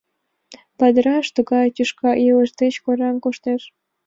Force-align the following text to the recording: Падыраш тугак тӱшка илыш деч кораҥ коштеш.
Падыраш 0.77 1.27
тугак 1.35 1.67
тӱшка 1.75 2.11
илыш 2.27 2.51
деч 2.61 2.73
кораҥ 2.83 3.15
коштеш. 3.23 3.61